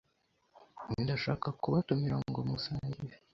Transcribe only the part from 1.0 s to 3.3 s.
Ndashaka kubatumira ngo musangire.